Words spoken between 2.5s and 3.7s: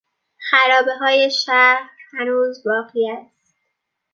باقی است.